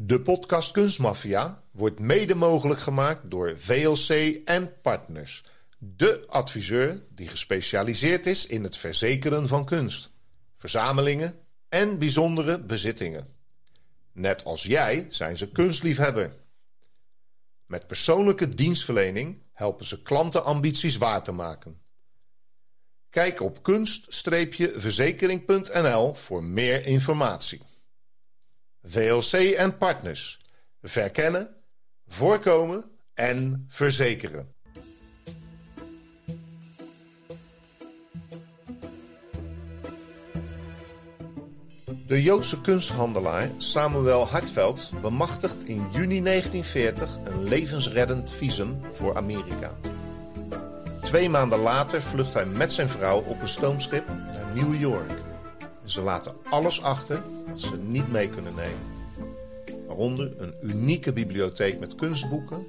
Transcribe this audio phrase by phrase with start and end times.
[0.00, 5.44] De podcast Kunstmafia wordt mede mogelijk gemaakt door VLC en Partners.
[5.78, 10.10] De adviseur die gespecialiseerd is in het verzekeren van kunst,
[10.56, 11.38] verzamelingen
[11.68, 13.34] en bijzondere bezittingen.
[14.12, 16.34] Net als jij zijn ze kunstliefhebber.
[17.66, 21.80] Met persoonlijke dienstverlening helpen ze klantenambities waar te maken.
[23.10, 27.67] Kijk op kunst-verzekering.nl voor meer informatie.
[28.82, 30.40] VLC en partners.
[30.82, 31.56] Verkennen,
[32.06, 34.56] voorkomen en verzekeren.
[42.08, 49.78] De Joodse kunsthandelaar Samuel Hartveld bemachtigt in juni 1940 een levensreddend visum voor Amerika.
[51.02, 55.27] Twee maanden later vlucht hij met zijn vrouw op een stoomschip naar New York.
[55.88, 58.96] Ze laten alles achter wat ze niet mee kunnen nemen.
[59.86, 62.66] Waaronder een unieke bibliotheek met kunstboeken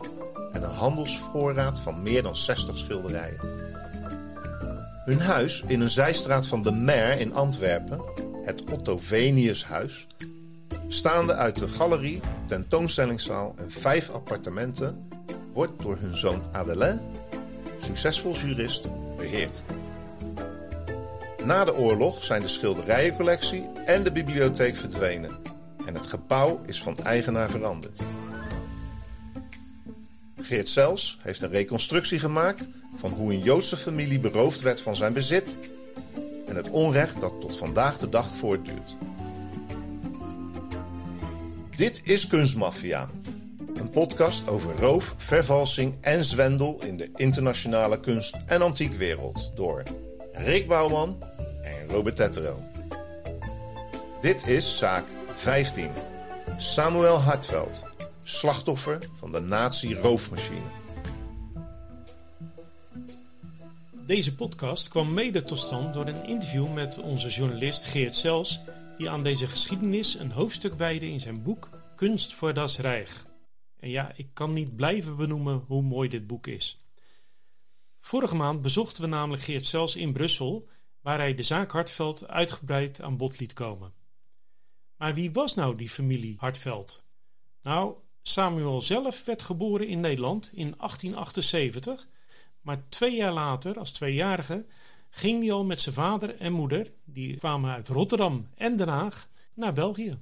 [0.52, 3.40] en een handelsvoorraad van meer dan 60 schilderijen.
[5.06, 8.02] Hun huis in een zijstraat van de Mer in Antwerpen,
[8.44, 10.08] het Otto Veniushuis,
[10.86, 15.10] bestaande uit de galerie, tentoonstellingszaal en vijf appartementen,
[15.54, 17.00] wordt door hun zoon Adelain,
[17.78, 19.64] succesvol jurist, beheerd.
[21.50, 25.32] Na de oorlog zijn de schilderijencollectie en de bibliotheek verdwenen
[25.86, 28.02] en het gebouw is van eigenaar veranderd.
[30.38, 35.14] Geert Sels heeft een reconstructie gemaakt van hoe een Joodse familie beroofd werd van zijn
[35.14, 35.58] bezit
[36.48, 38.98] en het onrecht dat tot vandaag de dag voortduurt.
[41.76, 43.10] Dit is Kunstmafia,
[43.76, 49.84] een podcast over roof, vervalsing en zwendel in de internationale kunst- en antiekwereld door
[50.34, 51.29] Rick Bouwman
[51.90, 52.64] Robert Tettero.
[54.22, 55.92] Dit is zaak 15.
[56.58, 57.84] Samuel Hartveld,
[58.24, 60.66] slachtoffer van de nazi-roofmachine.
[64.06, 68.60] Deze podcast kwam mede tot stand door een interview met onze journalist Geert Sels,
[68.98, 73.26] die aan deze geschiedenis een hoofdstuk wijde in zijn boek Kunst voor das Reich.
[73.80, 76.84] En ja, ik kan niet blijven benoemen hoe mooi dit boek is.
[78.00, 80.68] Vorige maand bezochten we namelijk Geert Sels in Brussel,
[81.02, 83.94] waar hij de zaak Hartveld uitgebreid aan bod liet komen.
[84.96, 87.06] Maar wie was nou die familie Hartveld?
[87.62, 92.08] Nou, Samuel zelf werd geboren in Nederland in 1878,
[92.62, 94.66] maar twee jaar later, als tweejarige,
[95.10, 99.30] ging hij al met zijn vader en moeder, die kwamen uit Rotterdam en Den Haag,
[99.54, 100.20] naar België.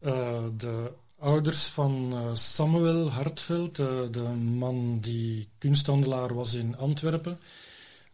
[0.00, 4.22] Uh, de ouders van uh, Samuel Hartveld, uh, de
[4.58, 7.40] man die kunsthandelaar was in Antwerpen,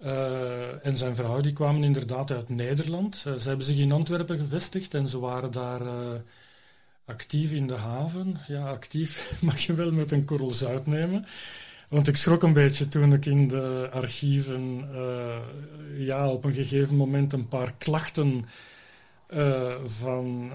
[0.04, 3.25] uh, en zijn vrouw die kwamen inderdaad uit Nederland.
[3.26, 6.12] Uh, ze hebben zich in Antwerpen gevestigd en ze waren daar uh,
[7.04, 8.36] actief in de haven.
[8.47, 11.26] Ja, actief mag je wel met een korrel zout nemen.
[11.88, 14.88] Want ik schrok een beetje toen ik in de archieven
[15.97, 18.44] ja, op een gegeven moment een paar klachten
[19.84, 20.53] van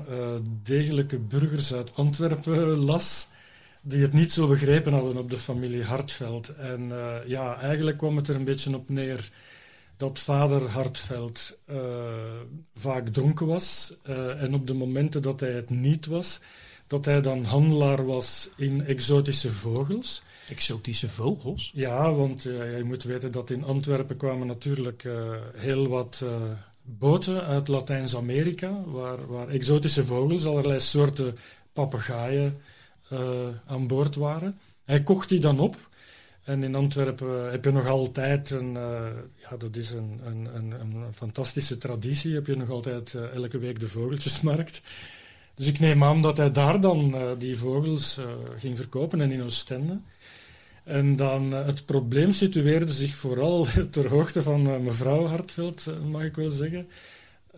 [0.64, 3.28] degelijke burgers uit Antwerpen las
[3.86, 6.56] die het niet zo begrepen hadden op de familie Hartveld.
[6.56, 9.30] En uh, ja, eigenlijk kwam het er een beetje op neer
[9.98, 11.78] dat vader Hartveld uh,
[12.76, 13.94] vaak dronken was.
[14.10, 16.40] Uh, en op de momenten dat hij het niet was,
[16.88, 20.24] dat hij dan handelaar was in exotische vogels.
[20.50, 21.72] Exotische vogels?
[21.76, 25.08] Ja, want je moet weten dat in Antwerpen kwamen natuurlijk
[25.56, 26.26] heel wat
[26.82, 31.36] boten uit Latijns-Amerika, waar, waar exotische vogels, allerlei soorten
[31.74, 32.58] papegaaien,
[33.66, 34.60] aan boord waren.
[34.86, 35.76] Hij kocht die dan op.
[36.44, 40.72] En in Antwerpen heb je nog altijd een, uh, ja, dat is een, een, een,
[40.80, 42.34] een, fantastische traditie.
[42.34, 44.82] Heb je nog altijd elke week de vogeltjesmarkt.
[45.56, 48.20] Dus ik neem aan dat hij daar dan die vogels
[48.58, 50.00] ging verkopen en in Oostende.
[50.84, 56.52] En dan het probleem situeerde zich vooral ter hoogte van mevrouw Hartveld, mag ik wel
[56.52, 56.88] zeggen.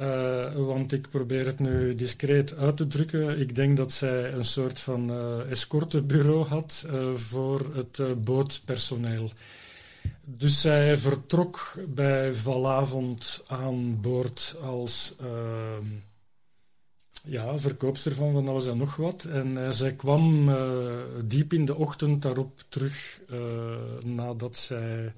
[0.01, 3.39] Uh, want ik probeer het nu discreet uit te drukken.
[3.39, 9.31] Ik denk dat zij een soort van uh, escortebureau had uh, voor het bootpersoneel.
[10.23, 15.15] Dus zij vertrok bij valavond aan boord als
[17.23, 19.23] ja, verkoopster van van alles en nog wat.
[19.23, 20.49] En zij kwam
[21.23, 23.21] diep in de ochtend daarop terug
[24.03, 25.13] nadat zij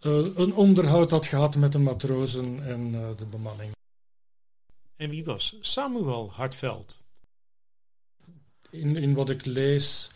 [0.00, 3.72] een onderhoud had gehad met de matrozen en de bemanning.
[5.02, 7.04] En wie was Samuel Hartveld?
[8.70, 10.10] In, in wat ik lees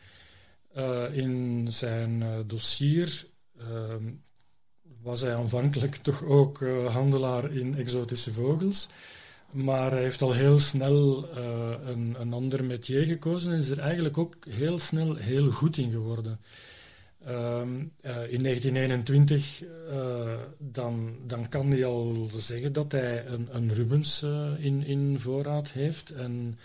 [0.77, 3.27] uh, in zijn uh, dossier
[3.61, 3.95] uh,
[5.03, 8.89] was hij aanvankelijk toch ook handelaar in exotische vogels.
[9.51, 11.29] Maar hij heeft al heel snel
[11.87, 15.91] een, een ander métier gekozen en is er eigenlijk ook heel snel heel goed in
[15.91, 16.41] geworden.
[17.27, 23.49] Ehm, eh, in 1921 uh, eh, dan, dan kan hij al zeggen dat hij een,
[23.51, 26.59] een Rubens uh, in, in voorraad heeft en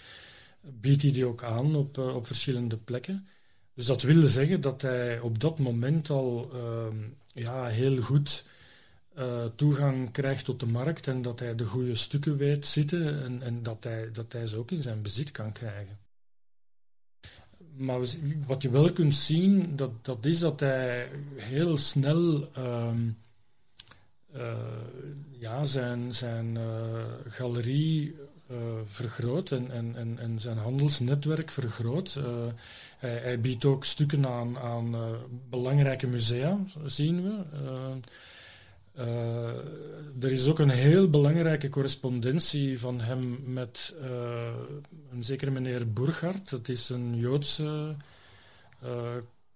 [0.62, 3.28] biedt hij die ook aan op, op verschillende plekken.
[3.74, 6.98] Dus dat wil zeggen dat hij op dat moment al ehm,
[7.34, 8.46] ja, heel goed
[9.56, 13.64] toegang krijgt tot de markt en dat hij de goede stukken weet zitten en, en
[13.64, 16.01] dat, hij, dat hij ze ook in zijn bezit kan krijgen
[17.82, 18.00] maar
[18.48, 22.92] wat je wel kunt zien, dat, dat is dat hij heel snel uh,
[24.36, 24.54] uh,
[25.30, 28.16] ja, zijn, zijn uh, galerie
[28.48, 32.20] eh, vergroot en, en, en, en, zijn handelsnetwerk vergroot.
[32.98, 34.96] Hij, hij, biedt ook stukken aan, aan
[35.50, 37.44] belangrijke musea, zien we.
[39.00, 39.04] Uh,
[40.24, 44.10] er is ook een heel belangrijke correspondentie van hem met uh,
[45.12, 46.50] een zekere meneer Burghardt.
[46.50, 47.96] Dat is een Joodse
[48.84, 48.90] uh,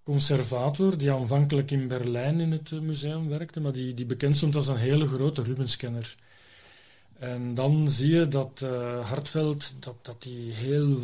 [0.04, 4.68] conservator die aanvankelijk in Berlijn in het museum werkte, maar die, die bekend stond als
[4.68, 6.16] een hele grote Rubenskenner.
[7.20, 8.66] En dan zie je dat
[9.04, 10.98] Hartveld dat, dat die heel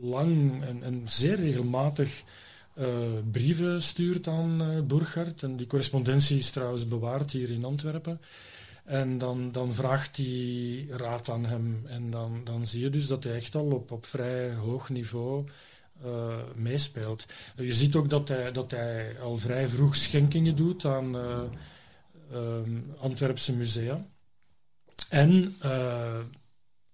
[0.00, 2.22] lang en, en zeer regelmatig
[3.30, 5.42] brieven stuurt aan uh.
[5.42, 8.20] En die correspondentie is trouwens bewaard hier in Antwerpen.
[8.84, 11.82] En dan, dan vraagt hij raad aan hem.
[11.86, 15.46] En dan, dan zie je dus dat hij echt al op, op vrij hoog niveau
[16.04, 17.26] uh, meespeelt.
[17.56, 21.16] Je ziet ook dat hij, dat hij al vrij vroeg schenkingen doet aan
[22.32, 24.06] um, Antwerpse musea.
[25.08, 25.54] En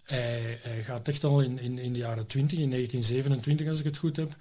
[0.05, 3.85] hij, hij, gaat echt al in, in, in de jaren 20, in 1927 als ik
[3.85, 4.37] het goed heb,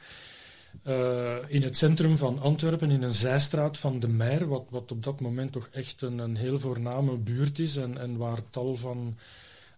[0.83, 5.03] uh, in het centrum van Antwerpen, in een zijstraat van de Meer, wat, wat op
[5.03, 9.17] dat moment toch echt een, een heel voorname buurt is en, en waar tal van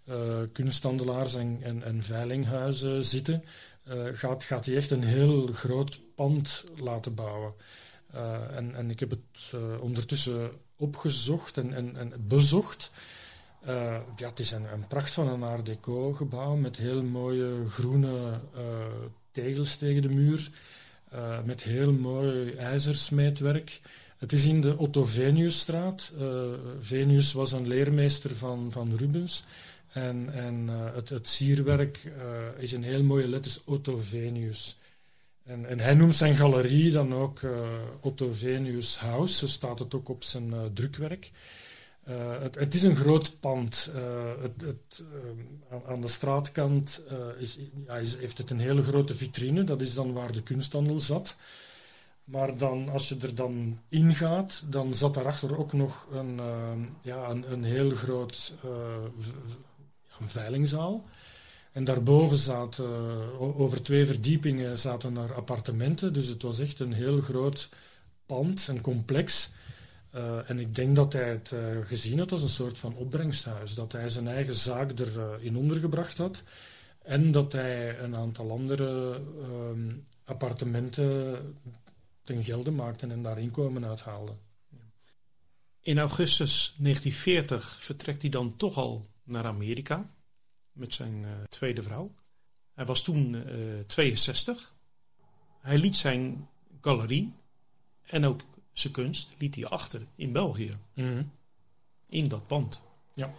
[0.06, 3.44] uh, kunsthandelaars en, en, en veilinghuizen zitten,
[3.88, 7.54] uh, gaat, gaat hij echt een heel groot pand laten bouwen.
[8.52, 12.92] en, en ik heb het ondertussen opgezocht en, en, en bezocht.
[14.16, 15.70] ja, het is een, een pracht van een Art
[16.12, 18.40] gebouw met heel mooie groene
[19.32, 20.50] tegels tegen de muur.
[21.16, 23.80] Uh, met heel mooi ijzersmeetwerk.
[24.18, 26.14] Het is in de Otto Veniusstraat.
[26.20, 26.44] Uh,
[26.80, 29.44] Venius was een leermeester van, van Rubens.
[29.92, 32.12] En, en uh, het, het sierwerk
[32.58, 34.78] is een heel mooie letters Otto Venius.
[35.44, 37.40] En, en, hij noemt zijn galerie dan ook
[38.02, 39.38] Otto Venius House.
[39.38, 41.32] Zo staat het ook op zijn drukwerk.
[42.10, 43.92] Uh, het, is een groot pand.
[43.96, 44.02] Uh,
[44.42, 45.04] het, het,
[45.72, 47.04] uh, aan de straatkant
[47.38, 49.64] is, ja, is, heeft het een hele grote vitrine.
[49.64, 51.36] Dat is dan waar de kunsthandel zat.
[52.24, 56.40] Maar dan, als je er dan ingaat, dan zat daarachter ook nog een,
[57.02, 58.54] ja, een, een, heel groot
[60.20, 61.06] een veilingzaal.
[61.72, 62.88] En daarboven zaten,
[63.40, 66.14] over twee verdiepingen, zaten er appartementen.
[66.14, 67.70] Dus het was echt een heel groot
[68.26, 69.50] pand, een complex
[70.16, 73.74] uh, en ik denk dat hij het uh, gezien had als een soort van opbrengsthuis.
[73.74, 76.44] Dat hij zijn eigen zaak erin uh, ondergebracht had.
[77.04, 79.92] En dat hij een aantal andere ehm,
[80.24, 81.40] appartementen
[82.24, 84.34] ten gelde maakte en daar inkomen uithaalde.
[85.82, 90.10] In augustus 1940 vertrekt hij dan toch al naar Amerika
[90.72, 92.12] met zijn tweede vrouw.
[92.74, 93.44] Hij was toen
[93.88, 94.74] 62.
[95.62, 96.50] Hij liet zijn
[96.82, 97.34] galerie
[98.04, 98.42] en ook
[98.80, 100.78] zijn kunst liet hij achter in België.
[100.94, 101.24] Mhm.
[102.10, 102.84] In dat pand.
[103.14, 103.34] Ja.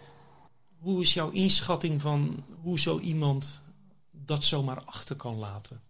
[0.77, 3.63] Hoe is jouw inschatting van hoe zo iemand
[4.11, 5.81] dat zomaar achter kan laten?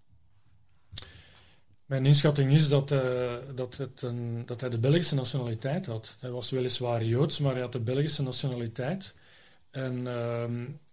[1.85, 6.15] Mijn inschatting is dat, uh, dat, het een, dat hij de Belgische nationaliteit had.
[6.19, 9.13] Hij was weliswaar Joods, maar hij had de Belgische nationaliteit.
[9.71, 10.43] En uh,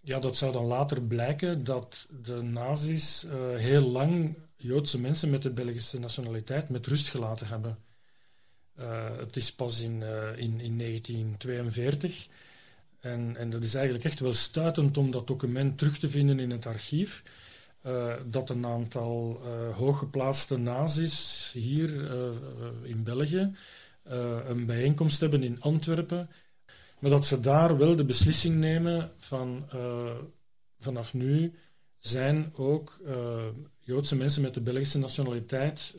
[0.01, 5.43] ja, dat zou dan later blijken dat de nazi's uh, heel lang Joodse mensen met
[5.43, 7.79] de Belgische nationaliteit met rust gelaten hebben.
[8.81, 12.27] Uh, het is pas in, uh, in, in 1942.
[13.01, 16.51] En, en dat is eigenlijk echt wel stuitend om dat document terug te vinden in
[16.51, 17.23] het archief.
[17.87, 19.41] Uh, dat een aantal
[19.75, 21.91] hooggeplaatste nazi's hier
[22.83, 23.53] in België
[24.49, 26.31] een bijeenkomst hebben in Antwerpen.
[26.99, 29.69] Maar dat ze daar wel de beslissing nemen van
[30.79, 31.53] vanaf nu
[31.99, 33.01] zijn ook
[33.81, 35.95] Joodse mensen met de Belgische nationaliteit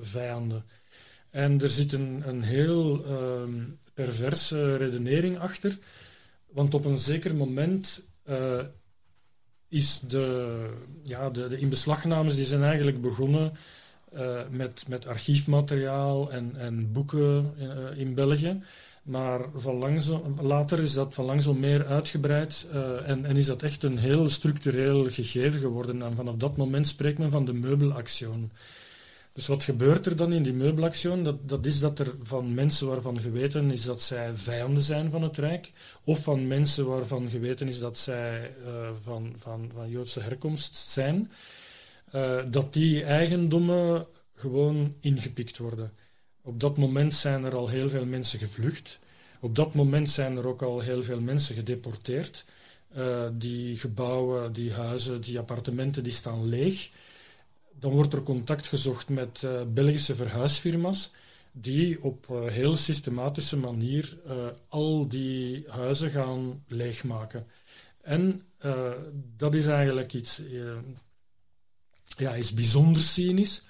[0.00, 0.64] vijanden.
[1.34, 3.54] En er zit een, een heel uh,
[3.94, 5.78] perverse redenering achter.
[6.50, 8.60] Want op een zeker moment uh,
[9.68, 10.58] is de,
[11.02, 13.52] ja, de, de inbeslagnames die zijn eigenlijk begonnen
[14.14, 18.60] uh, met, met archiefmateriaal en, en boeken in, eh, in België.
[19.02, 22.66] Maar van langzaam, later is dat van langzaam meer uitgebreid
[23.06, 26.02] en, en, is dat echt een heel structureel gegeven geworden.
[26.02, 28.26] En vanaf dat moment spreekt men van de meubelactie.
[29.34, 31.22] Dus wat gebeurt er dan in die meubelactie?
[31.22, 35.22] Dat, dat is dat er van mensen waarvan geweten is dat zij vijanden zijn van
[35.22, 35.72] het Rijk,
[36.04, 41.30] of van mensen waarvan geweten is dat zij uh, van, van, van Joodse herkomst zijn,
[42.14, 45.92] uh, dat die eigendommen gewoon ingepikt worden.
[46.42, 48.98] Op dat moment zijn er al heel veel mensen gevlucht.
[49.40, 52.44] Op dat moment zijn er ook al heel veel mensen gedeporteerd.
[52.96, 56.90] Uh, die gebouwen, die huizen, die appartementen, die staan leeg.
[57.78, 61.10] Dan wordt er contact gezocht met uh, Belgische verhuisfirma's
[61.52, 64.18] die op uh, heel systematische manier
[64.68, 67.46] al die huizen gaan leegmaken.
[68.02, 68.42] En
[69.36, 70.42] dat is eigenlijk iets,
[72.16, 73.62] ja, iets bijzonder cynisch.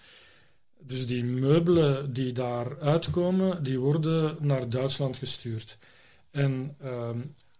[0.86, 5.78] Dus die meubelen die daar uitkomen, die worden naar Duitsland gestuurd.
[6.30, 7.10] En uh,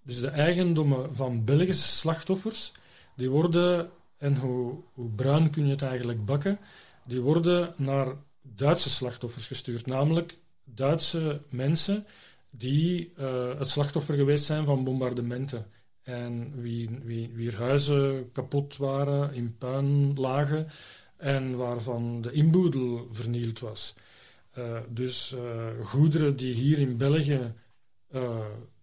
[0.03, 2.73] dus de eigendommen van Belgische slachtoffers,
[3.17, 3.91] die worden,
[4.25, 4.83] en hoe,
[5.17, 6.59] bruin kun je het eigenlijk bakken,
[7.05, 8.07] die worden naar
[8.43, 9.87] Duitse slachtoffers gestuurd.
[9.87, 12.07] Namelijk Duitse mensen
[12.51, 15.67] die uh, het slachtoffer geweest zijn van bombardementen.
[16.03, 20.67] En wie, wie, wier huizen kapot waren, in puin lagen,
[21.17, 23.95] en waarvan de inboedel vernield was.
[24.59, 27.53] Uh, dus uh, goederen die hier in België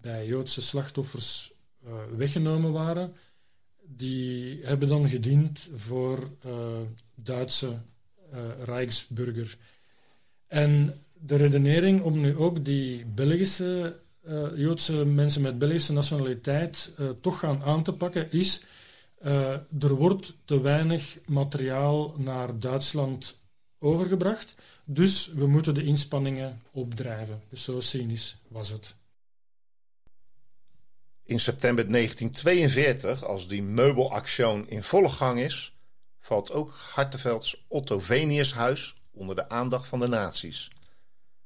[0.02, 1.54] bij Joodse slachtoffers
[2.18, 3.14] weggenomen waren,
[3.98, 6.30] die hebben dan gediend voor
[7.16, 7.78] Duitse
[8.64, 9.58] Rijksburger.
[10.48, 13.96] En de redenering om nu ook die Belgische
[14.56, 18.62] Joodse mensen met Belgische nationaliteit toch gaan aan te pakken is
[19.26, 23.40] uh, er wordt te weinig materiaal naar Duitsland
[23.80, 24.56] overgebracht,
[24.86, 27.42] dus we moeten de inspanningen opdrijven.
[27.50, 28.96] Dus zo cynisch was het.
[31.32, 35.78] In september 1942, als die meubelactie in volle gang is,
[36.20, 40.70] valt ook Hartevelds Otto Veniushuis onder de aandacht van de nazi's.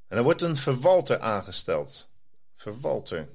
[0.08, 2.10] En er wordt een verwalter aangesteld.
[2.56, 3.30] Verwalter.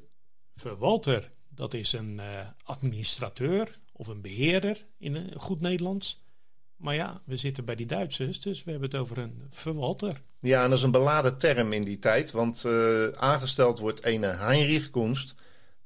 [0.57, 6.23] Verwalter, dat is een uh, administrateur of een beheerder in een goed Nederlands.
[6.77, 10.23] Maar ja, we zitten bij die Duitsers, dus we hebben het over een verwalter.
[10.39, 14.23] Ja, en dat is een beladen term in die tijd, want uh, aangesteld wordt een
[14.23, 15.35] Heinrich Kunst,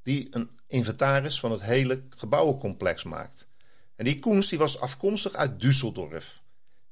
[0.04, 3.49] die een inventaris van het hele gebouwencomplex maakt.
[3.96, 6.42] En die Kunst die was afkomstig uit Düsseldorf.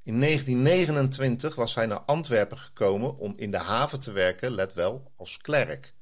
[0.02, 5.12] In 1929 was hij naar Antwerpen gekomen om in de haven te werken, let wel,
[5.16, 5.94] als klerk.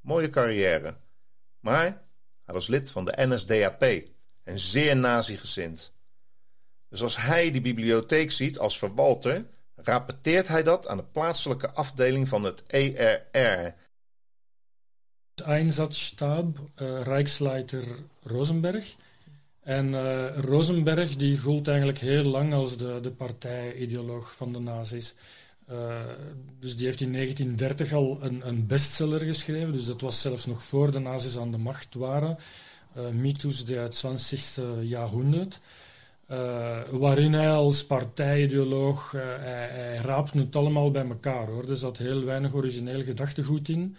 [0.00, 0.96] Mooie carrière.
[1.60, 2.02] Maar
[2.44, 3.82] hij was lid van de NSDAP,
[4.42, 5.92] en zeer nazigezind.
[6.88, 12.28] Dus als hij die bibliotheek ziet als verwalter, rapporteert hij dat aan de plaatselijke afdeling
[12.28, 13.74] van het ERR.
[15.44, 17.84] Einsatzstab, uh, Rijksleiter
[18.22, 18.94] Rosenberg.
[19.62, 25.14] En uh, Rosenberg die gold eigenlijk heel lang als de, de partijideoloog van de nazi's.
[25.70, 26.00] Uh,
[26.60, 29.72] dus die heeft in 1930 al een, een bestseller geschreven.
[29.72, 32.38] Dus dat was zelfs nog voor de nazi's aan de macht waren.
[32.96, 35.60] Eh, mythos der 20e jahrhundert.
[36.30, 41.68] Uh, waarin hij als partijideoloog, uh, hij, hij, raapt het allemaal bij elkaar hoor.
[41.68, 43.96] Er zat heel weinig origineel gedachtegoed in.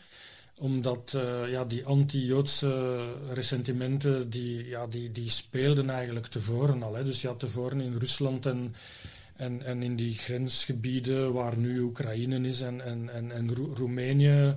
[0.60, 6.96] Omdat uh, ja, die anti-Joodse ressentimenten, die, ja, die, die speelden eigenlijk tevoren al.
[6.96, 7.04] Hè.
[7.04, 8.76] Dus je had tevoren in Rusland en,
[9.36, 14.56] en, en in die grensgebieden waar nu Oekraïne is en, en, en, en Roemenië,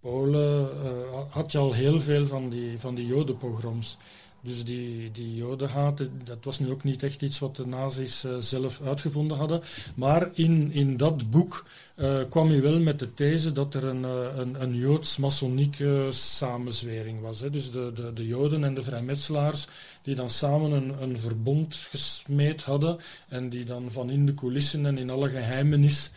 [0.00, 3.98] Polen uh, had je al heel veel van die, van die jodenpogroms.
[4.44, 8.36] Dus die, die jodenhaat, dat was nu ook niet echt iets wat de nazi's uh,
[8.38, 9.62] zelf uitgevonden hadden.
[9.94, 14.02] Maar in, in dat boek uh, kwam hij wel met de these dat er een,
[14.38, 17.40] een, een joods-masonieke samenzwering was.
[17.40, 17.50] Hè.
[17.50, 19.66] Dus de, de, de joden en de vrijmetselaars
[20.02, 24.86] die dan samen een, een verbond gesmeed hadden en die dan van in de coulissen
[24.86, 26.10] en in alle geheimenis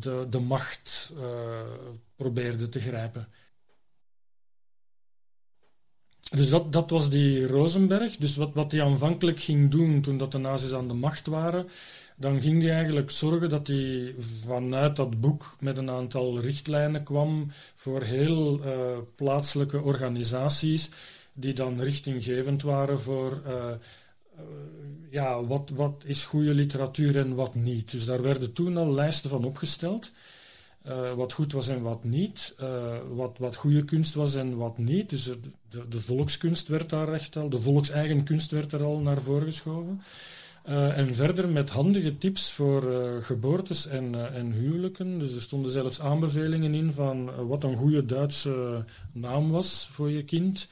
[0.00, 1.22] de, de macht uh,
[2.16, 3.28] probeerde te grijpen.
[6.30, 8.16] Dus dat, dat was die Rosenberg.
[8.16, 11.68] Dus wat, wat hij aanvankelijk ging doen toen dat de nazi's aan de macht waren,
[12.16, 17.50] dan ging hij eigenlijk zorgen dat hij vanuit dat boek met een aantal richtlijnen kwam
[17.74, 20.90] voor heel uh, plaatselijke organisaties
[21.32, 23.70] die dan richtinggevend waren voor uh,
[25.10, 27.90] ja, wat, wat is goede literatuur en wat niet.
[27.90, 30.10] Dus daar werden toen al lijsten van opgesteld.
[30.88, 34.78] Uh, wat goed was en wat niet, uh, wat, wat goede kunst was en wat
[34.78, 35.10] niet.
[35.10, 35.24] Dus
[35.68, 39.46] de, de volkskunst werd daar echt al, de volkseigen kunst werd er al naar voren
[39.46, 40.02] geschoven.
[40.68, 42.82] Uh, en verder met handige tips voor
[43.22, 45.18] geboortes en, en huwelijken.
[45.18, 50.24] Dus er stonden zelfs aanbevelingen in van wat een goede Duitse naam was voor je
[50.24, 50.68] kind.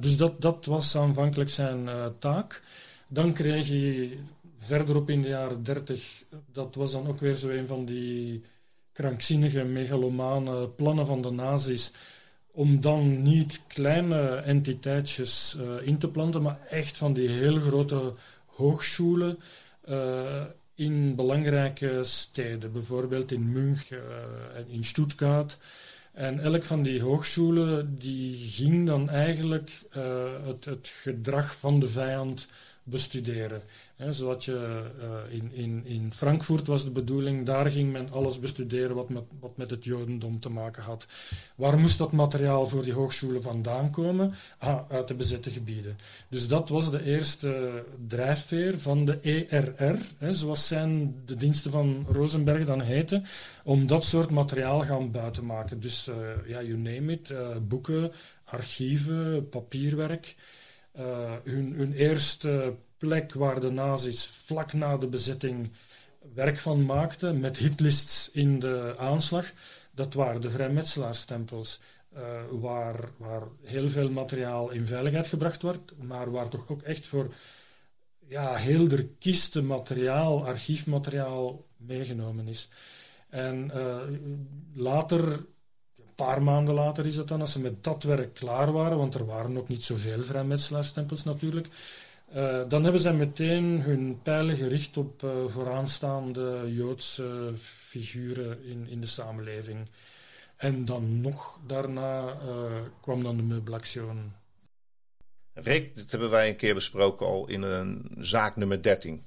[0.00, 2.62] dus dat, dat was aanvankelijk zijn taak.
[3.08, 4.18] Dan kreeg hij
[4.56, 8.42] verderop in de jaren 30, dat was dan ook weer zo een van die
[8.92, 11.92] krankzinnige, megalomane plannen van de nazi's
[12.52, 18.14] om dan niet kleine entiteitjes uh, in te planten, maar echt van die heel grote
[18.46, 19.38] hoogscholen
[19.88, 20.42] uh,
[20.74, 25.58] in belangrijke steden, bijvoorbeeld in München uh, en in Stuttgart.
[26.12, 29.70] En elk van die hoogscholen die ging dan eigenlijk
[30.44, 32.48] het, het gedrag van de vijand
[32.82, 33.62] bestuderen.
[33.96, 38.38] He, zodat je uh, in, in, in Frankfurt was de bedoeling, daar ging men alles
[38.38, 41.06] bestuderen wat met, wat met het Jodendom te maken had.
[41.54, 44.34] Waar moest dat materiaal voor die hogescholen vandaan komen?
[44.58, 45.96] Ah, uit de bezette gebieden.
[46.28, 49.98] Dus dat was de eerste drijfveer van de ERR,
[50.34, 53.24] zoals zijn de diensten van Rosenberg dan heten,
[53.64, 55.80] om dat soort materiaal gaan buiten maken.
[55.80, 56.14] Dus uh,
[56.46, 58.12] ja, you name it, uh, boeken,
[58.44, 60.34] archieven, papierwerk.
[60.98, 65.70] Uh, hun, hun eerste plek waar de nazi's vlak na de bezetting
[66.34, 69.52] werk van maakten, met hitlists in de aanslag,
[69.90, 71.80] dat waren de vrijmetselaarsstempels.
[72.16, 72.20] Uh,
[72.50, 77.34] waar, waar heel veel materiaal in veiligheid gebracht wordt, maar waar toch ook echt voor
[78.28, 82.68] ja, heel de kisten materiaal, archiefmateriaal meegenomen is.
[83.28, 84.00] En uh,
[84.74, 85.46] later,
[86.24, 89.26] paar maanden later is het dan, als ze met dat werk klaar waren, want er
[89.26, 91.68] waren ook niet zoveel vrijmetselaarsstempels natuurlijk,
[92.34, 99.00] uh, dan hebben zij meteen hun pijlen gericht op uh, vooraanstaande Joodse figuren in, in
[99.00, 99.78] de samenleving.
[100.56, 104.00] En dan nog daarna uh, kwam dan de meubelactie.
[105.52, 109.24] Rick, dit hebben wij een keer besproken al in een zaak nummer 13.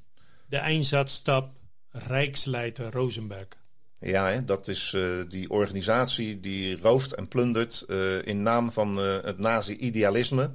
[0.48, 1.50] De eindzaadstap
[1.90, 3.65] Rijksleider Rosenberg.
[4.08, 4.98] Ja, hè, dat is
[5.28, 7.86] die organisatie die rooft en plundert
[8.24, 10.52] in naam van het nazi-idealisme.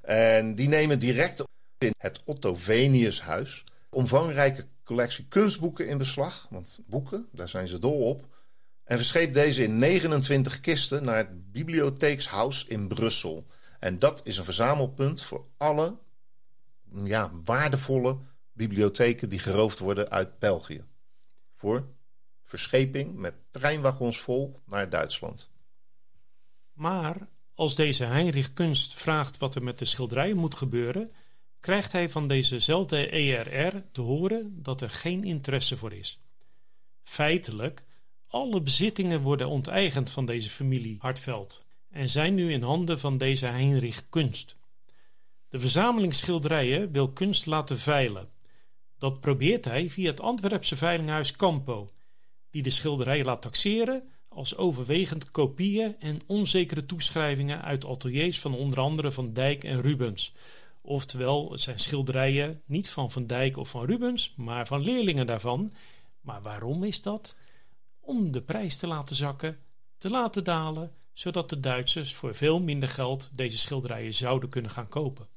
[0.00, 1.42] En die nemen direct
[1.78, 3.64] in het Otto Veniushuis.
[3.90, 8.28] Omvangrijke collectie kunstboeken in beslag, want boeken, daar zijn ze dol op.
[8.84, 13.46] En verscheept deze in 29 kisten naar het Bibliotheekshuis in Brussel.
[13.78, 15.96] En dat is een verzamelpunt voor alle
[16.92, 18.18] ja, waardevolle
[18.52, 20.84] bibliotheken die geroofd worden uit België.
[21.56, 21.88] Voor
[22.50, 25.50] verscheping met treinwagons vol naar Duitsland.
[26.72, 31.12] Maar als deze Heinrich Kunst vraagt wat er met de schilderijen moet gebeuren,
[31.60, 36.20] krijgt hij van dezezelfde ERR te horen dat er geen interesse voor is.
[37.02, 37.84] Feitelijk,
[38.26, 43.46] alle bezittingen worden onteigend van deze familie Hartveld en zijn nu in handen van deze
[43.46, 44.56] Heinrich Kunst.
[45.48, 48.28] De verzameling schilderijen wil Kunst laten veilen.
[48.98, 51.90] Dat probeert hij via het Antwerpse veilinghuis Campo,
[52.50, 58.78] die de schilderijen laat taxeren als overwegend kopieën en onzekere toeschrijvingen uit ateliers van onder
[58.80, 60.32] andere Van Dijk en Rubens,
[60.82, 65.72] Oftewel, het zijn schilderijen niet van Van Dijk of van Rubens, maar van leerlingen daarvan.
[66.20, 67.36] Maar waarom is dat?
[68.00, 69.58] Om de prijs te laten zakken,
[69.98, 74.88] te laten dalen, zodat de Duitsers voor veel minder geld deze schilderijen zouden kunnen gaan
[74.88, 75.28] kopen.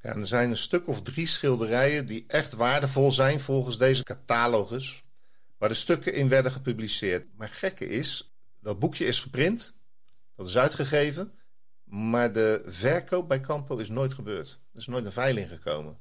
[0.00, 5.02] Ja, er zijn een stuk of drie schilderijen die echt waardevol zijn volgens deze catalogus,
[5.58, 7.26] waar de stukken in werden gepubliceerd.
[7.36, 9.74] Maar gekke is, dat boekje is geprint,
[10.36, 11.32] dat is uitgegeven,
[11.84, 14.60] maar de verkoop bij Campo is nooit gebeurd.
[14.72, 15.98] Er is nooit een veiling gekomen.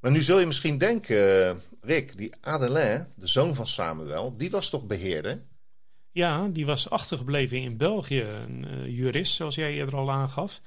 [0.00, 4.70] Maar nu zul je misschien denken, Rick, die Adelin, de zoon van Samuel, die was
[4.70, 5.42] toch beheerder?
[6.10, 10.60] Ja, die was achtergebleven in België, een uh, jurist, zoals jij eerder al aangaf.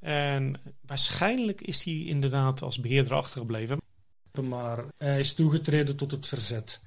[0.00, 3.80] En waarschijnlijk is hij inderdaad als beheerder achtergebleven.
[4.42, 6.80] Maar hij is toegetreden tot het verzet.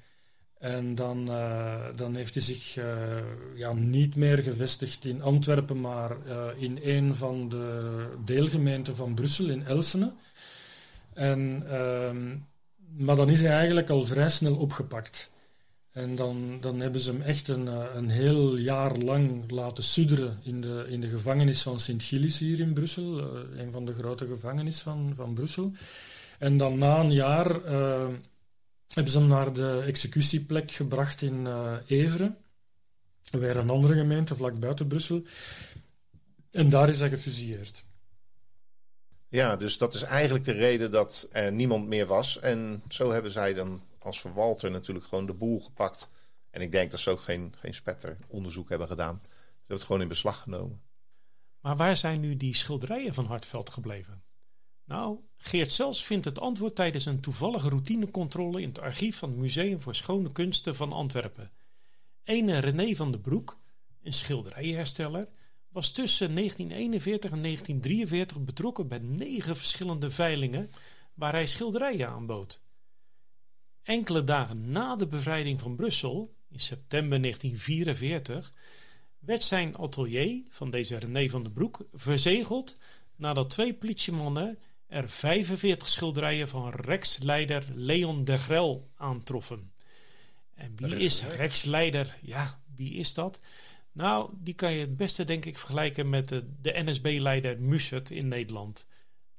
[0.66, 2.84] En dan, uh, dan heeft hij zich uh,
[3.54, 9.48] ja, niet meer gevestigd in Antwerpen, maar uh, in een van de deelgemeenten van Brussel,
[9.48, 10.12] in Elsene.
[11.12, 12.36] En, ehm,
[13.04, 15.30] maar dan is hij eigenlijk al vrij snel opgepakt.
[15.92, 20.60] En dan, dan hebben ze hem echt een, een heel jaar lang laten sudderen in
[20.60, 23.18] de, in de gevangenis van Sint-Gilles hier in Brussel,
[23.56, 25.72] een van de grote gevangenissen van, van Brussel.
[26.38, 27.60] En dan na een jaar
[28.94, 32.36] hebben ze hem naar de executieplek gebracht in uh, Everen.
[33.30, 35.22] Weer een andere gemeente, vlak buiten Brussel.
[36.50, 37.84] En daar is hij gefusilleerd.
[39.28, 42.38] Ja, dus dat is eigenlijk de reden dat er niemand meer was.
[42.38, 46.10] En zo hebben zij dan als verwalter natuurlijk gewoon de boel gepakt.
[46.50, 49.18] En ik denk dat ze ook geen, geen spetter onderzoek hebben gedaan.
[49.22, 50.82] Ze hebben het gewoon in beslag genomen.
[51.60, 54.22] Maar waar zijn nu die schilderijen van Hartveld gebleven?
[54.86, 59.38] Nou, Geert Zels vindt het antwoord tijdens een toevallige routinecontrole in het archief van het
[59.38, 61.52] Museum voor Schone Kunsten van Antwerpen.
[62.24, 63.58] Ene René van den Broek,
[64.02, 65.28] een schilderijenhersteller,
[65.68, 70.70] was tussen 1941 en 1943 betrokken bij negen verschillende veilingen
[71.14, 72.62] waar hij schilderijen aanbood.
[73.82, 78.52] Enkele dagen na de bevrijding van Brussel, in september 1944,
[79.18, 82.76] werd zijn atelier van deze René van den Broek verzegeld
[83.16, 89.72] nadat twee politiemannen er 45 schilderijen van Rex-leider Leon de Grel aantroffen.
[90.54, 92.18] En wie is Rex-leider?
[92.22, 93.40] Ja, wie is dat?
[93.92, 98.28] Nou, die kan je het beste denk ik vergelijken met de, de NSB-leider Mussert in
[98.28, 98.86] Nederland.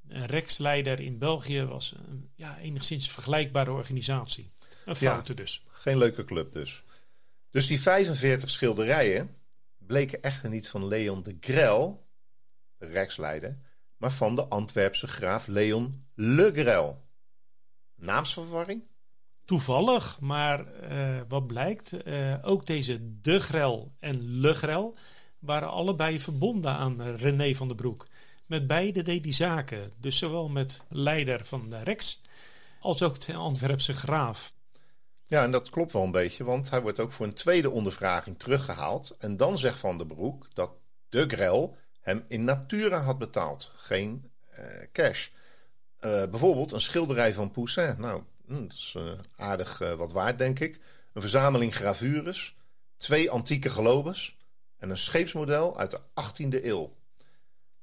[0.07, 4.51] Een Rex-leider in België was een ja, enigszins vergelijkbare organisatie.
[4.85, 5.63] Een foute dus.
[5.67, 6.83] Geen leuke club dus.
[7.51, 9.35] Dus die 45 schilderijen
[9.77, 12.07] bleken echter niet van Leon de Grel,
[12.77, 13.57] de Rex-leider,
[13.97, 17.05] maar van de Antwerpse graaf Leon Le Grel.
[17.95, 18.83] Naamsverwarring?
[19.45, 24.95] Toevallig, maar uh, wat blijkt, uh, ook deze De Grel en Le Grel
[25.39, 28.07] waren allebei verbonden aan René van der Broek.
[28.45, 32.21] Met beide deed hij zaken, dus zowel met leider van de Rex
[32.79, 34.53] als ook de Antwerpse graaf.
[35.25, 38.39] Ja, en dat klopt wel een beetje, want hij wordt ook voor een tweede ondervraging
[38.39, 39.15] teruggehaald.
[39.17, 40.71] En dan zegt Van der Broek dat
[41.09, 45.29] De Grel hem in natura had betaald, geen uh, cash.
[45.99, 47.95] bijvoorbeeld een schilderij van Poussin.
[47.97, 50.79] Nou, Hm, dat is uh, aardig wat waard, denk ik.
[51.13, 52.55] Een verzameling gravures,
[52.97, 54.37] twee antieke globes
[54.77, 56.95] en een scheepsmodel uit de 18e eeuw.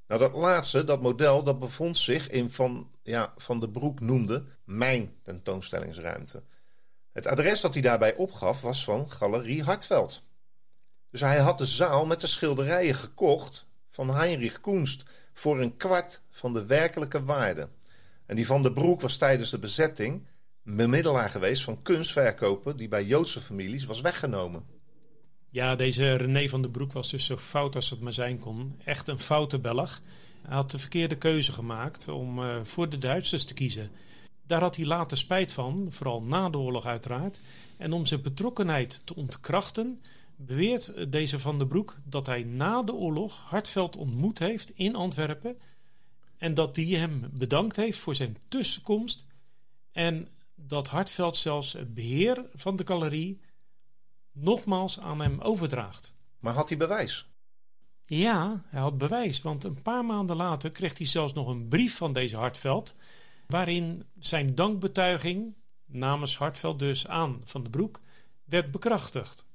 [0.06, 4.44] Nou, dat laatste, dat model, dat bevond zich in Van, ja, van de Broek noemde
[4.64, 6.42] mijn tentoonstellingsruimte.
[7.12, 10.24] Het adres dat hij daarbij opgaf was van Galerie Hartveld.
[11.10, 15.02] Dus hij had de zaal met de schilderijen gekocht van Heinrich Kunst
[15.32, 17.68] voor een kwart van de werkelijke waarde.
[18.26, 20.26] En die van de Broek was tijdens de bezetting
[20.62, 24.64] bemiddelaar geweest van kunstverkopen die bij Joodse families was weggenomen.
[25.50, 28.80] Ja, deze René van den Broek was dus zo fout als het maar zijn kon.
[28.84, 30.00] Echt een foute Belg.
[30.42, 33.90] Hij had de verkeerde keuze gemaakt om uh, voor de Duitsers te kiezen.
[34.46, 37.40] Daar had hij later spijt van, vooral na de oorlog uiteraard.
[37.76, 40.00] En om zijn betrokkenheid te ontkrachten,
[40.36, 45.58] beweert deze van den Broek dat hij na de oorlog Hartveld ontmoet heeft in Antwerpen.
[46.36, 49.26] En dat die hem bedankt heeft voor zijn tussenkomst.
[49.92, 53.40] En dat Hartveld zelfs het beheer van de galerie
[54.32, 56.14] nogmaals aan hem overdraagt.
[56.38, 57.26] Maar had hij bewijs?
[58.06, 61.96] Ja, hij had bewijs, want een paar maanden later kreeg hij zelfs nog een brief
[61.96, 62.96] van deze Hartveld,
[63.46, 68.00] waarin zijn dankbetuiging namens Hartveld dus aan Van de Broek
[68.44, 69.46] werd bekrachtigd.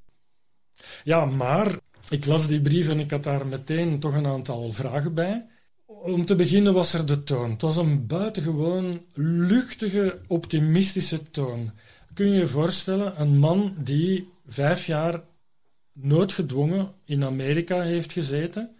[1.03, 1.77] Ja, maar
[2.09, 5.45] ik las die brief en ik had daar meteen toch een aantal vragen bij.
[5.85, 7.51] Om te beginnen was er de toon.
[7.51, 11.71] Het was een buitengewoon luchtige, optimistische toon.
[12.13, 15.23] Kun je je voorstellen, een man die vijf jaar
[15.93, 18.75] noodgedwongen in Amerika heeft gezeten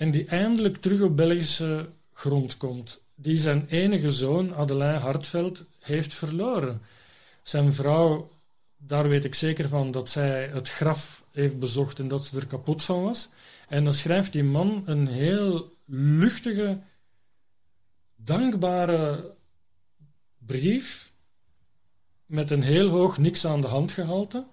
[0.00, 6.14] en die eindelijk terug op Belgische grond komt, die zijn enige zoon, Adelijn Hartveld, heeft
[6.14, 6.82] verloren.
[7.42, 8.30] Zijn vrouw,
[8.86, 12.46] daar weet ik zeker van dat zij het graf heeft bezocht en dat ze er
[12.46, 13.28] kapot van was.
[13.68, 16.80] En dan schrijft die man een heel luchtige,
[18.16, 19.34] dankbare
[20.38, 21.12] brief
[22.26, 24.46] met een heel hoog niks aan de hand gehalte.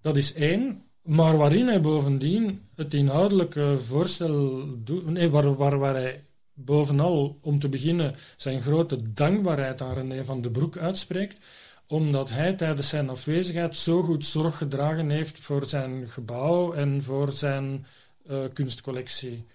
[0.00, 5.94] Dat is één, maar waarin hij bovendien het inhoudelijke voorstel doet, nee, waar, waar, waar
[5.94, 11.44] hij bovenal, om te beginnen, zijn grote dankbaarheid aan René van den Broek uitspreekt,
[11.90, 17.32] omdat hij tijdens zijn afwezigheid zo goed zorg gedragen heeft voor zijn gebouw en voor
[17.32, 17.86] zijn
[18.30, 19.46] uh, kunstcollectie.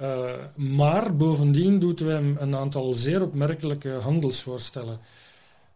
[0.00, 5.00] Uh, maar bovendien doet hij hem een aantal zeer opmerkelijke handelsvoorstellen.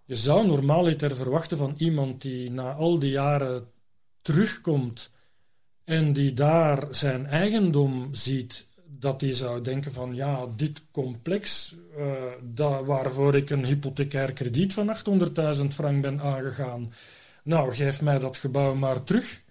[0.05, 3.69] Je zou normaaliter verwachten van iemand die na al die jaren
[4.23, 5.11] terugkomt
[5.85, 8.67] en die daar zijn eigendom ziet,
[8.99, 14.73] dat hij zou denken van ja, dit complex uh, dat, waarvoor ik een hypothecair krediet
[14.73, 14.97] van
[15.59, 16.93] 800.000 frank ben aangegaan,
[17.43, 19.43] nou geef mij dat gebouw maar terug.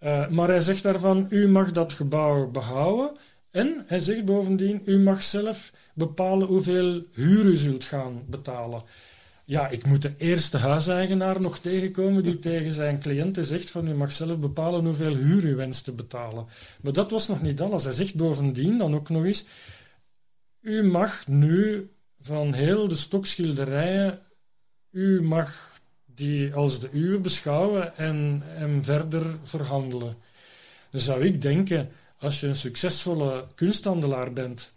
[0.00, 3.16] Uh, maar hij zegt daarvan, u mag dat gebouw behouden
[3.50, 8.82] en hij zegt bovendien, u mag zelf bepalen hoeveel huur u zult gaan betalen.
[9.48, 13.94] Ja, ik moet de eerste huiseigenaar nog tegenkomen die tegen zijn cliënten zegt van u
[13.94, 16.46] mag zelf bepalen hoeveel huur u wenst te betalen.
[16.80, 17.84] Maar dat was nog niet alles.
[17.84, 19.44] Hij zegt bovendien dan ook nog eens,
[20.60, 24.18] u mag nu van heel de stokschilderijen,
[24.90, 30.16] u mag die als de uwe beschouwen en hem verder verhandelen.
[30.90, 34.72] Dan zou ik denken, als je een succesvolle kunsthandelaar bent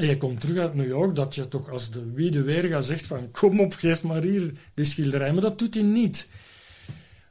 [0.00, 3.06] Je komt terug uit New York, dat je toch als de wie de weerga zegt
[3.06, 5.32] van kom op, geef maar hier die schilderij.
[5.32, 6.28] Maar dat doet hij niet.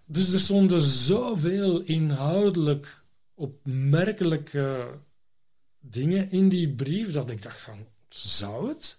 [0.06, 3.04] Dus er stonden zoveel inhoudelijk
[3.36, 4.88] opmerkelijke
[5.80, 8.98] dingen in die brief dat ik dacht van, zou het?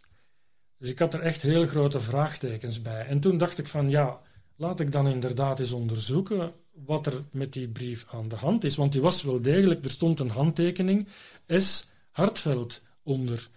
[0.79, 3.07] Dus ik had er echt heel grote vraagtekens bij.
[3.07, 4.20] En toen dacht ik van, ja,
[4.57, 8.77] laat ik dan inderdaad eens onderzoeken wat er met die brief aan de hand is.
[8.77, 11.07] Want die was wel degelijk, er stond een handtekening,
[11.46, 11.88] S.
[12.11, 13.48] Hartveld onder.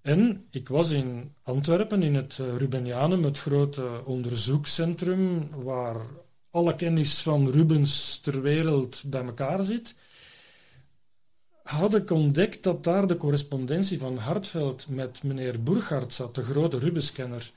[0.00, 5.96] En ik was in Antwerpen, in het eh, Rubenianum, het grote onderzoekscentrum, waar
[6.50, 9.94] alle kennis van Rubens ter wereld bij elkaar zit
[11.62, 16.78] had ik ontdekt dat daar de correspondentie van Hartveld met meneer Burghardt zat, de grote
[16.78, 17.50] Rubenskenner.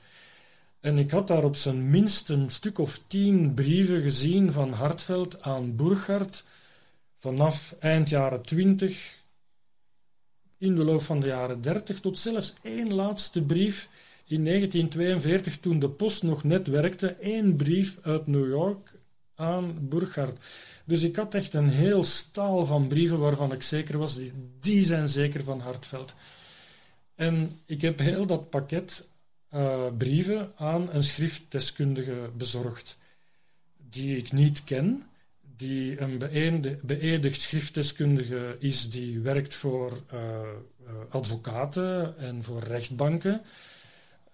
[0.80, 5.42] En ik had daar op zijn minst een stuk of tien brieven gezien van Hartveld
[5.42, 6.44] aan Burghardt
[7.16, 9.24] vanaf eind jaren twintig,
[10.58, 13.88] in de loop van de jaren dertig, tot zelfs één laatste brief
[14.24, 18.94] in 1942, toen de post nog net werkte, één brief uit New York
[19.34, 20.44] aan Burghardt.
[20.84, 24.18] Dus ik had echt een heel staal van brieven waarvan ik zeker was,
[24.60, 26.14] die, zijn zeker van Hartveld.
[27.14, 29.06] En ik heb heel dat pakket
[29.54, 32.98] uh, brieven aan een schriftdeskundige bezorgd,
[33.90, 35.06] die ik niet ken,
[35.56, 36.18] die een
[36.82, 40.20] beëdigd schriftdeskundige is, die werkt voor uh,
[41.08, 43.42] advocaten en voor rechtbanken.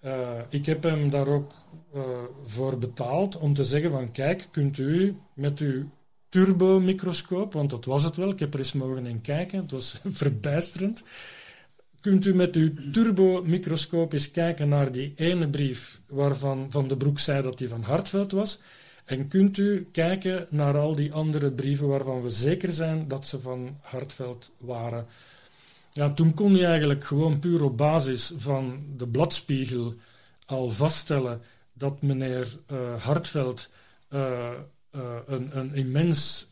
[0.05, 1.53] Uh, ik heb hem daar ook
[2.45, 5.91] voor betaald om te zeggen van kijk, kunt u met uw
[6.29, 10.01] turbomicroscoop, want dat was het wel, ik heb er eens mogen in kijken, het was
[10.23, 11.05] verbijsterend.
[12.01, 17.19] Kunt u met uw turbomicroscoop eens kijken naar die ene brief waarvan Van de Broek
[17.19, 18.59] zei dat die van Hartveld was,
[19.05, 23.41] en kunt u kijken naar al die andere brieven waarvan we zeker zijn dat ze
[23.41, 25.07] van Hartveld waren.
[25.93, 29.95] Ja, toen kon je eigenlijk gewoon puur op basis van de bladspiegel
[30.47, 31.41] al vaststellen
[31.73, 33.71] dat meneer uh, Hartveld
[34.11, 34.51] uh,
[34.95, 36.47] uh, een, een, immens,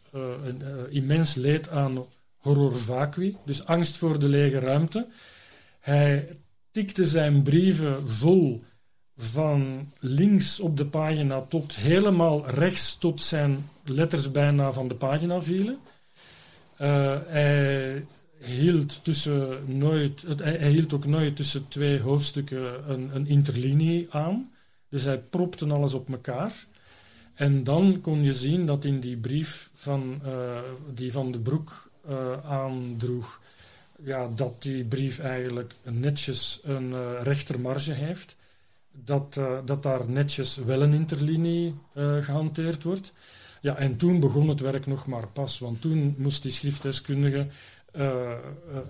[0.45, 2.05] een immens leed aan
[2.37, 5.07] horror vacui, dus angst voor de lege ruimte.
[5.81, 6.37] Hij
[6.71, 8.65] tikte zijn brieven vol
[9.23, 15.43] van links op de pagina tot helemaal rechts tot zijn letters bijna van de pagina
[15.43, 15.79] vielen.
[16.77, 18.05] hij
[18.39, 24.51] hield, tussen nooit, hij hield ook nooit tussen twee hoofdstukken een, een interlinie aan.
[24.89, 26.67] Dus hij propte alles op elkaar.
[27.35, 30.59] En dan kon je zien dat in die brief van, uh,
[30.95, 33.41] die Van de Broek uh, aandroeg,
[34.03, 38.37] ja, dat die brief eigenlijk netjes een rechtermarge heeft.
[39.05, 41.75] Dat, dat daar netjes wel een interlinie
[42.21, 43.13] gehanteerd wordt.
[43.61, 47.47] Ja, en toen begon het werk nog maar pas, want toen moest die schriftdeskundige
[47.97, 48.33] uh,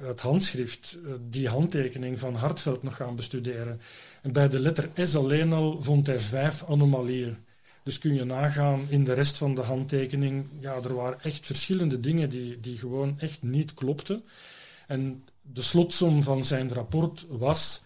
[0.00, 3.80] het handschrift, die handtekening van Hartveld nog gaan bestuderen.
[4.22, 7.36] En bij de letter S alleen al vond hij vijf anomalieën.
[7.82, 12.00] Dus kun je nagaan in de rest van de handtekening, ja, er waren echt verschillende
[12.00, 14.22] dingen die, die gewoon echt niet klopten.
[14.86, 17.82] En de slotsom van zijn rapport was,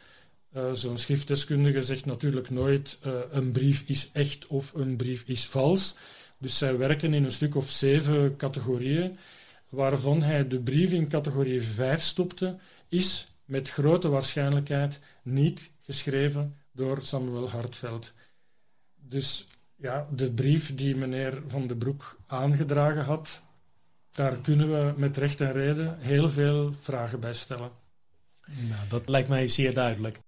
[0.57, 2.99] uh, zo'n schriftdeskundige zegt natuurlijk nooit
[3.31, 5.97] een brief is echt of een brief is vals.
[6.38, 9.19] Dus zij werken in een stuk of zeven categorieën
[9.75, 12.57] waarvan hij de brief in categorie 5 stopte,
[12.88, 18.12] is met grote waarschijnlijkheid niet geschreven door Samuel Hartveld.
[18.95, 23.43] Dus ja, de brief die meneer Van den Broek aangedragen had,
[24.11, 27.71] daar kunnen we met recht en reden heel veel vragen bij stellen.
[28.69, 30.19] Nou, dat lijkt mij zeer duidelijk.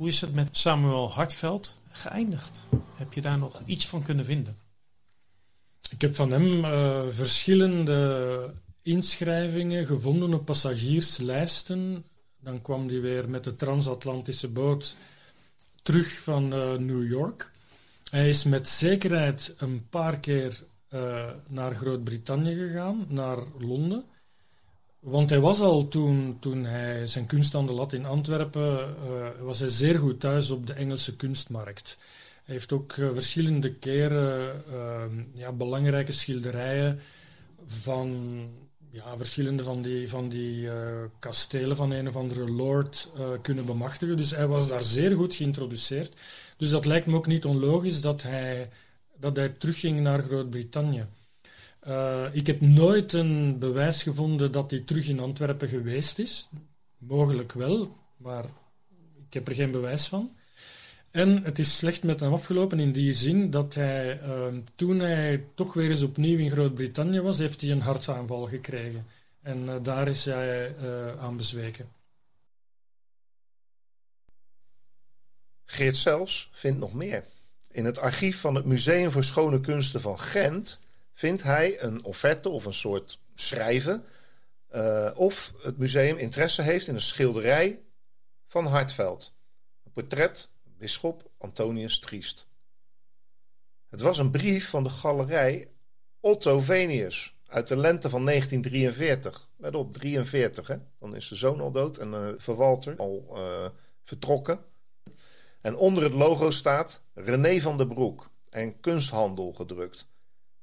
[0.00, 2.66] Hoe is het met Samuel Hartveld geëindigd?
[2.94, 4.58] Heb je daar nog iets van kunnen vinden?
[5.90, 12.04] Ik heb van hem uh, verschillende inschrijvingen gevonden op passagierslijsten.
[12.38, 14.96] Dan kwam hij weer met de transatlantische boot
[15.82, 17.50] terug van uh, New York.
[18.10, 20.60] Hij is met zekerheid een paar keer
[20.90, 24.04] uh, naar Groot-Brittannië gegaan, naar Londen.
[25.00, 28.94] Want hij was al toen, toen hij zijn kunsthandel had in Antwerpen,
[29.44, 31.96] was hij zeer goed thuis op de Engelse kunstmarkt.
[32.44, 35.02] Hij heeft ook uh, verschillende keren uh,
[35.34, 37.00] ja, belangrijke schilderijen
[37.66, 38.38] van
[38.90, 40.72] ja, verschillende van die, van die uh,
[41.18, 43.10] kastelen van een of andere lord
[43.42, 44.16] kunnen bemachtigen.
[44.16, 46.20] Dus hij was daar zeer goed geïntroduceerd.
[46.56, 48.68] Dus dat lijkt me ook niet onlogisch dat hij,
[49.16, 51.06] dat hij terugging naar Groot-Brittannië.
[51.80, 56.48] Eh, ik heb nooit een bewijs gevonden dat hij terug in Antwerpen geweest is.
[56.98, 58.44] Mogelijk wel, maar
[59.26, 60.30] ik heb er geen bewijs van.
[61.10, 65.44] En het is slecht met hem afgelopen in die zin dat hij, ehm, toen hij
[65.54, 69.06] toch weer eens opnieuw in Groot-Brittannië was, heeft hij een hartaanval gekregen.
[69.42, 71.88] En eh, daar is hij eh, aan bezweken.
[75.64, 77.24] Geert zelfs vindt nog meer.
[77.70, 80.80] In het archief van het Museum voor Schone Kunsten van Gent
[81.20, 84.04] vindt hij een offerte of een soort schrijven.
[84.74, 87.82] Uh, of het museum interesse heeft in een schilderij
[88.46, 89.36] van Hartveld.
[89.84, 92.48] Een portret bisschop Antonius Triest.
[93.88, 95.70] Het was een brief van de galerij
[96.20, 99.48] Otto Venius uit de lente van 1943.
[99.56, 100.76] Let op, 43 hè.
[100.98, 103.68] Dan is de zoon al dood en uh, Verwalter al uh,
[104.04, 104.64] vertrokken.
[105.60, 110.08] En onder het logo staat René van der Broek en kunsthandel gedrukt.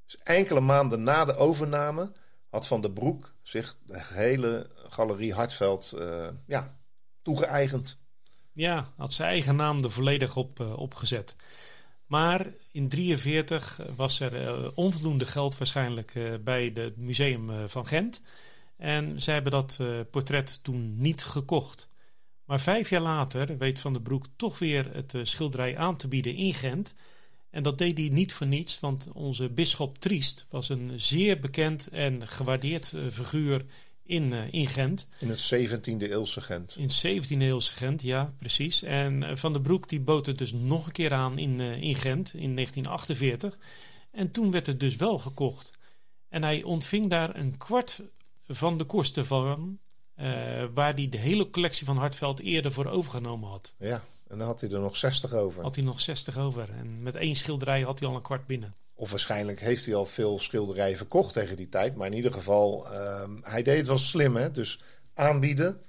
[0.07, 2.11] Dus enkele maanden na de overname
[2.49, 6.77] had Van der Broek zich de hele galerie Hartveld uh, ja,
[7.21, 7.99] toegeëigend.
[8.51, 11.35] Ja, had zijn eigen naam er volledig op uh, opgezet.
[12.05, 12.39] Maar
[12.71, 18.21] in 1943 was er uh, onvoldoende geld waarschijnlijk bij het museum van Gent.
[18.77, 19.79] En ze hebben dat
[20.11, 21.87] portret toen niet gekocht.
[22.45, 26.35] Maar vijf jaar later weet Van der Broek toch weer het schilderij aan te bieden
[26.35, 26.93] in Gent.
[27.49, 31.87] En dat deed hij niet voor niets, want onze bisschop Triest was een zeer bekend
[31.87, 33.65] en gewaardeerd uh, figuur
[34.03, 35.07] in, uh, in Gent.
[35.19, 36.75] In het 17e eeuwse Gent.
[36.75, 38.83] In het 17e eeuwse Gent, ja, precies.
[38.83, 41.95] En uh, Van der Broek die bood het dus nog een keer aan in, in
[41.95, 43.57] Gent in 1948.
[44.11, 45.71] En toen werd het dus wel gekocht.
[46.29, 48.01] En hij ontving daar een kwart
[48.47, 49.79] van de kosten van,
[50.73, 53.75] waar hij de hele collectie van Hartveld eerder voor overgenomen had.
[53.79, 55.63] Ja, en dan had hij er nog 60 over.
[55.63, 56.69] Had hij nog 60 over.
[56.69, 58.75] En met één schilderij had hij al een kwart binnen.
[58.93, 61.95] Of waarschijnlijk heeft hij al veel schilderijen verkocht tegen die tijd.
[61.95, 64.35] Maar in ieder geval, uh, hij deed het wel slim.
[64.35, 64.51] Hè?
[64.51, 64.79] Dus
[65.13, 65.81] aanbieden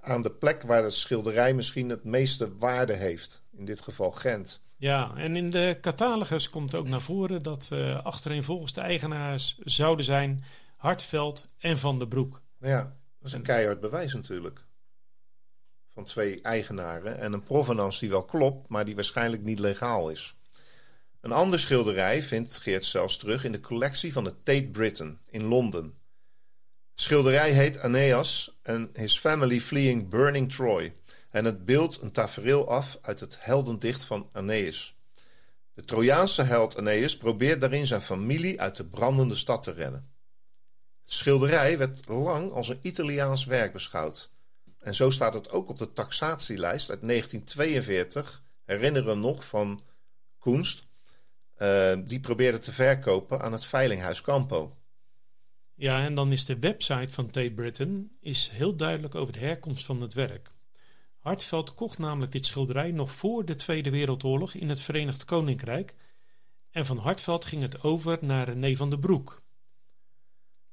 [0.00, 3.44] aan de plek waar het schilderij misschien het meeste waarde heeft.
[3.56, 4.62] In dit geval Gent.
[4.76, 10.04] Ja, en in de catalogus komt ook naar voren dat uh, achtereenvolgens de eigenaars zouden
[10.04, 10.44] zijn
[10.76, 12.42] Hartveld en Van der Broek.
[12.58, 12.82] Ja,
[13.18, 14.63] dat is een keihard bewijs natuurlijk
[15.94, 20.34] van twee eigenaren en een provenance die wel klopt, maar die waarschijnlijk niet legaal is.
[21.20, 25.44] Een ander schilderij vindt Geert zelfs terug in de collectie van de Tate Britain in
[25.44, 25.84] Londen.
[26.90, 30.94] Het schilderij heet Aeneas and His Family Fleeing Burning Troy
[31.30, 34.96] en het beeldt een tafereel af uit het heldendicht van Aeneas.
[35.74, 40.12] De Trojaanse held Aeneas probeert daarin zijn familie uit de brandende stad te redden.
[41.02, 44.33] Het schilderij werd lang als een Italiaans werk beschouwd.
[44.84, 48.42] En zo staat het ook op de taxatielijst uit 1942.
[48.64, 49.80] Herinneren we nog van
[50.38, 50.86] Koenst.
[51.58, 54.76] Uh, die probeerde te verkopen aan het Veilinghuis Campo.
[55.74, 59.84] Ja, en dan is de website van Tate Britain is heel duidelijk over de herkomst
[59.84, 60.52] van het werk.
[61.18, 65.94] Hartveld kocht namelijk dit schilderij nog voor de Tweede Wereldoorlog in het Verenigd Koninkrijk.
[66.70, 69.42] En van Hartveld ging het over naar René van der Broek.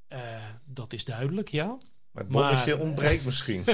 [0.10, 1.78] Uh, dat is duidelijk, ja.
[2.12, 3.66] Maar het bonnetje maar, ontbreekt misschien.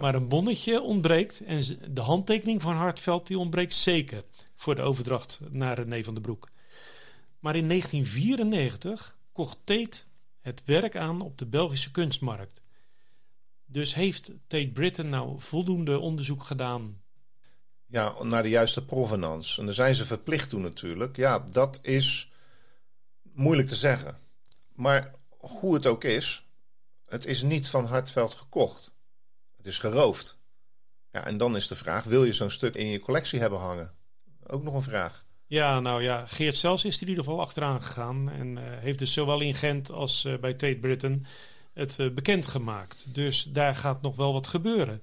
[0.00, 1.44] Maar een bonnetje ontbreekt.
[1.44, 4.24] En de handtekening van Hartveld die ontbreekt zeker
[4.56, 6.50] voor de overdracht naar René van den Broek.
[7.38, 9.98] Maar in 1994 kocht Tate
[10.40, 12.62] het werk aan op de Belgische kunstmarkt.
[13.66, 17.02] Dus heeft Tate Britain nou voldoende onderzoek gedaan?
[17.86, 19.60] Ja, naar de juiste provenance.
[19.60, 21.16] En daar zijn ze verplicht toe natuurlijk.
[21.16, 22.32] Ja, dat is
[23.22, 24.18] moeilijk te zeggen.
[24.74, 26.46] Maar hoe het ook is,
[27.14, 28.94] het is niet van Hartveld gekocht.
[29.56, 30.38] Het is geroofd.
[31.10, 33.94] Ja, en dan is de vraag: wil je zo'n stuk in je collectie hebben hangen?
[34.46, 35.24] Ook nog een vraag.
[35.46, 38.30] Ja, nou ja, Geert Zelfs is er in ieder geval achteraan gegaan.
[38.30, 41.26] En uh, heeft dus zowel in Gent als uh, bij Tate Britain
[41.72, 43.04] het uh, bekendgemaakt.
[43.14, 45.02] Dus daar gaat nog wel wat gebeuren.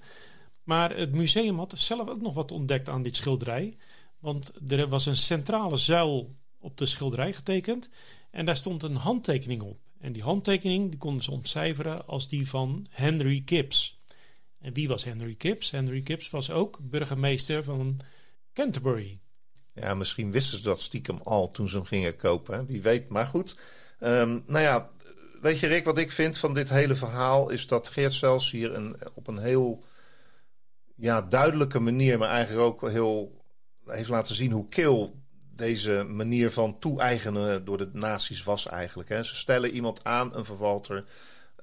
[0.63, 3.78] Maar het museum had zelf ook nog wat ontdekt aan dit schilderij.
[4.19, 7.89] Want er was een centrale zuil op de schilderij getekend.
[8.32, 9.80] En daar stond een handtekening op.
[10.01, 13.99] En die handtekening die konden ze ontcijferen als die van Henry Gibbs.
[14.59, 15.71] En wie was Henry Gibbs?
[15.71, 17.99] Henry Gibbs was ook burgemeester van
[18.53, 19.19] Canterbury.
[19.73, 22.65] Ja, misschien wisten ze dat stiekem al toen ze hem gingen kopen.
[22.65, 23.55] Wie weet, maar goed.
[23.99, 24.89] Um, nou ja,
[25.41, 27.49] weet je Rick, wat ik vind van dit hele verhaal...
[27.49, 29.83] is dat Geert zelfs hier een, op een heel
[30.95, 32.17] ja, duidelijke manier...
[32.17, 33.43] maar eigenlijk ook heel
[33.85, 35.20] heeft laten zien hoe kil
[35.62, 39.10] deze manier van toe-eigenen door de nazi's was eigenlijk.
[39.10, 39.24] Hè.
[39.24, 41.04] Ze stellen iemand aan, een verwalter,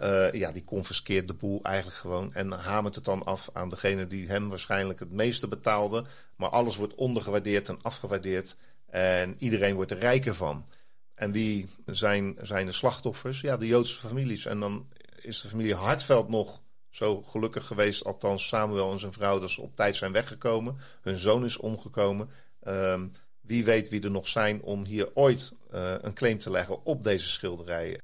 [0.00, 4.06] uh, ja, die confiskeert de boel eigenlijk gewoon en hamert het dan af aan degene
[4.06, 6.04] die hem waarschijnlijk het meeste betaalde.
[6.36, 8.56] Maar alles wordt ondergewaardeerd en afgewaardeerd
[8.86, 10.66] en iedereen wordt er rijker van.
[11.14, 13.40] En wie zijn, zijn de slachtoffers?
[13.40, 14.46] Ja, de Joodse families.
[14.46, 14.88] En dan
[15.20, 19.60] is de familie Hartveld nog zo gelukkig geweest, althans Samuel en zijn vrouw, dat ze
[19.60, 20.76] op tijd zijn weggekomen.
[21.00, 22.30] Hun zoon is omgekomen.
[22.66, 23.12] Um,
[23.48, 27.02] wie weet wie er nog zijn om hier ooit uh, een claim te leggen op
[27.04, 28.02] deze schilderijen.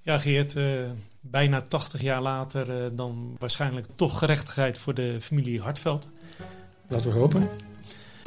[0.00, 0.90] Ja, Geert, uh,
[1.20, 6.08] bijna 80 jaar later uh, dan waarschijnlijk toch gerechtigheid voor de familie Hartveld.
[6.88, 7.48] Laten we hopen.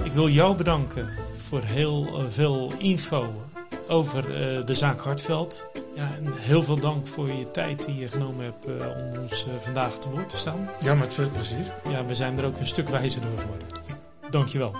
[0.03, 3.33] Ik wil jou bedanken voor heel eh, veel info
[3.87, 5.67] over uh, de zaak Hartveld.
[5.95, 9.47] Ja, en heel veel dank voor je tijd die je genomen hebt uh, om ons
[9.59, 10.69] vandaag te woord te staan.
[10.81, 11.65] Ja, met veel plezier.
[11.89, 13.67] Ja, we zijn er ook een stuk wijzer door geworden.
[14.29, 14.75] Dankjewel.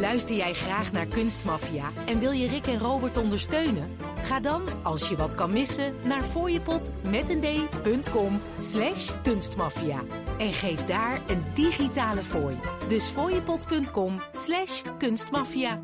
[0.00, 3.96] Luister jij graag naar Kunstmafia en wil je Rick en Robert ondersteunen?
[4.22, 10.02] Ga dan, als je wat kan missen, naar fooiepot met een d.com slash kunstmafia.
[10.38, 12.56] En geef daar een digitale fooi.
[12.88, 15.80] Dus fooiepot.com slash kunstmafia.